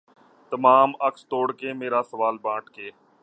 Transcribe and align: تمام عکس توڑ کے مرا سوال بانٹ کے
تمام 0.51 0.91
عکس 0.99 1.25
توڑ 1.29 1.51
کے 1.51 1.73
مرا 1.73 2.01
سوال 2.09 2.37
بانٹ 2.41 2.69
کے 2.69 2.89